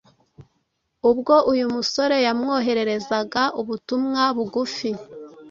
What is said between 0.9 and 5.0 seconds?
ubwo uyu musore yamwohererezaga ubutumwa bugufi.